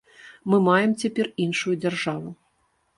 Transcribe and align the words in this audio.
Мы 0.51 0.59
маем 0.69 0.91
цяпер 1.05 1.31
іншую 1.47 1.77
дзяржаву. 1.85 2.29